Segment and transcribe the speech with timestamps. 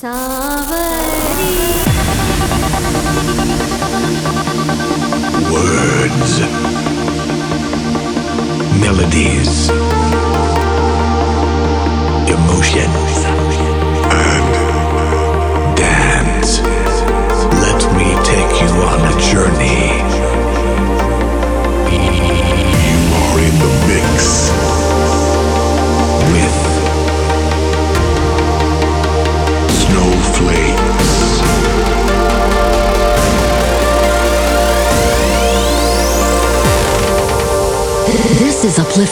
[0.00, 0.47] さあ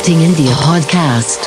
[0.09, 1.46] India Podcast.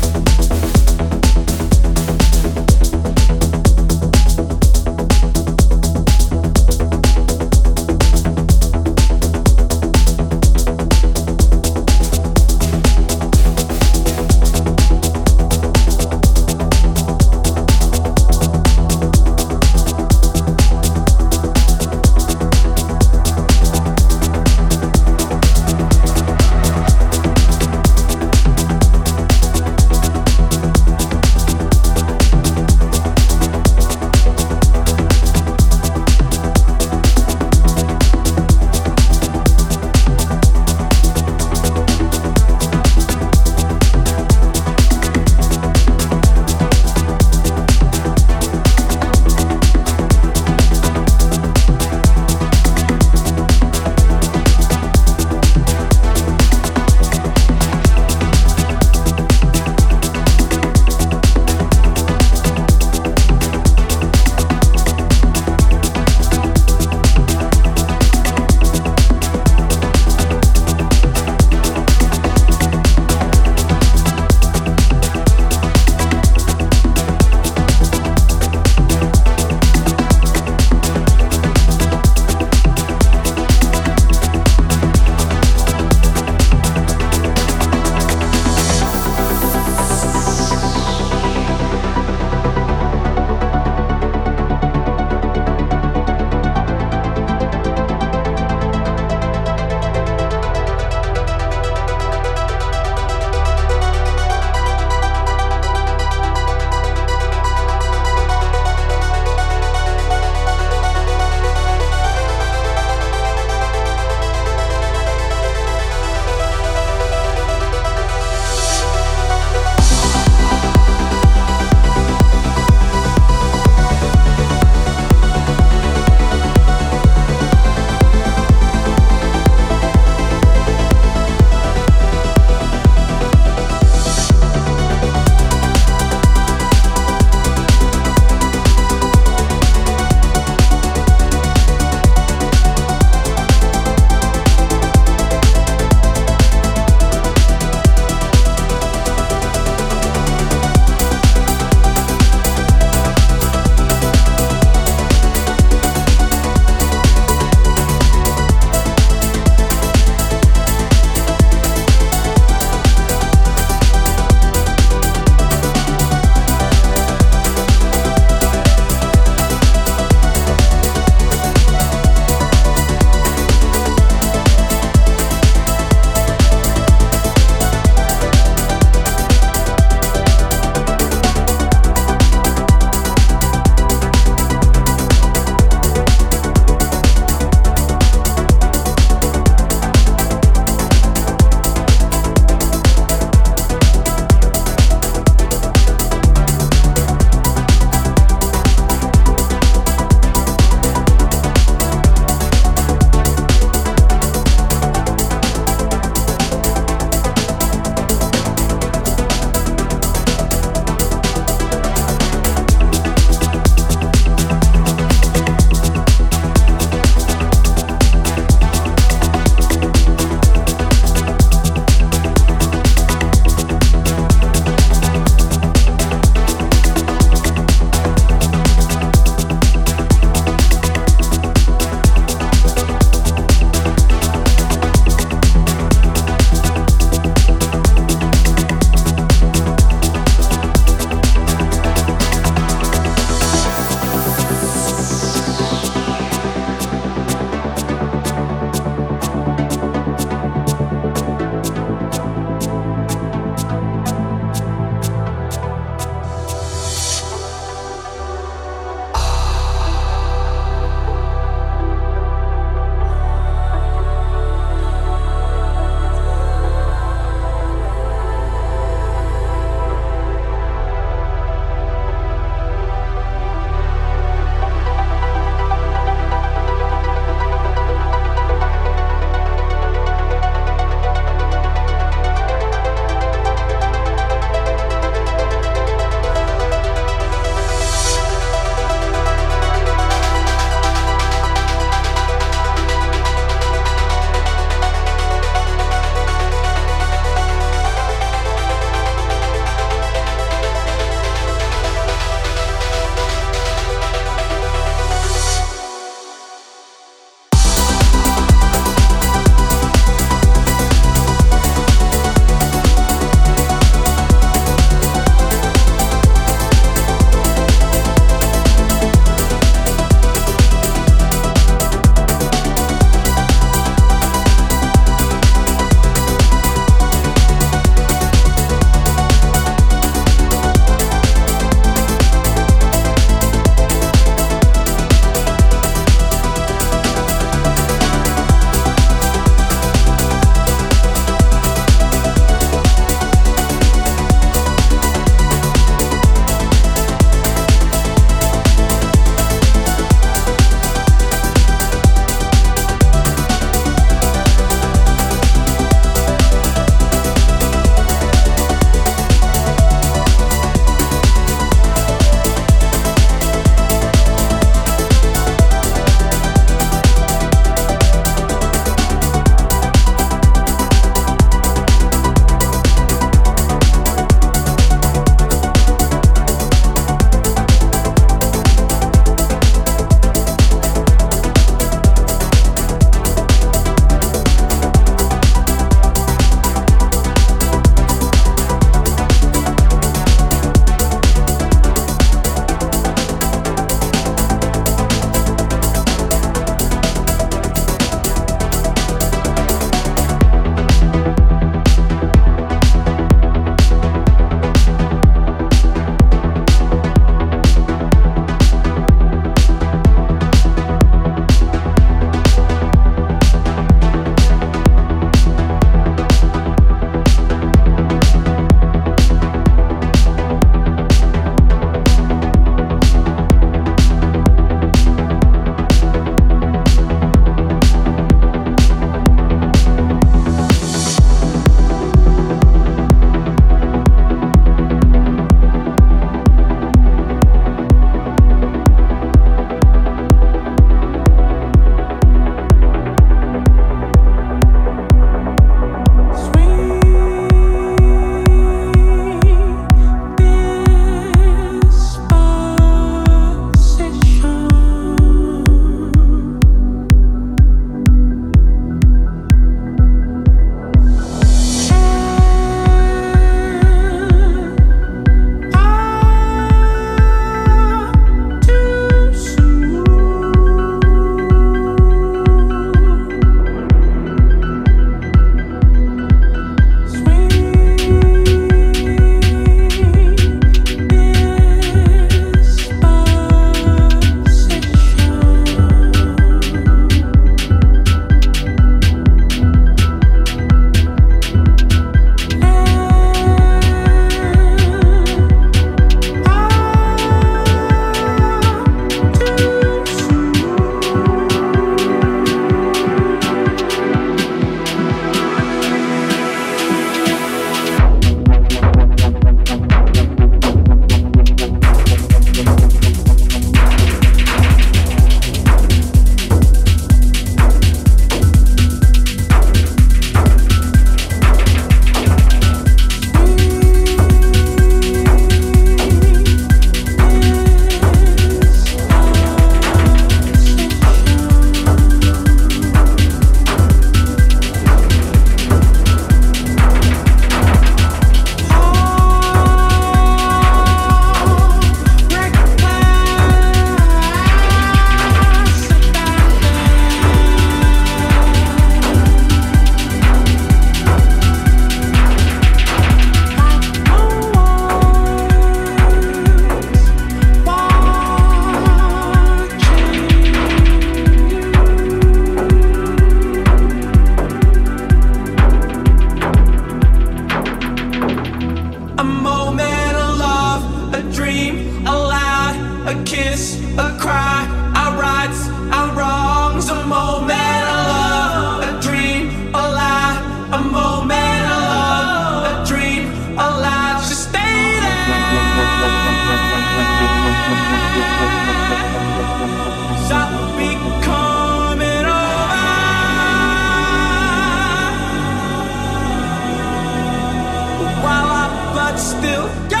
[599.21, 600.00] Still young.